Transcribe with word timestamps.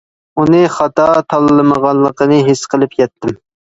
ئۇنى 0.43 0.61
خاتا 0.77 1.05
تاللىمىغانلىقىنى 1.35 2.43
ھېس 2.53 2.69
قىلىپ 2.77 3.03
يەتتىم. 3.07 3.43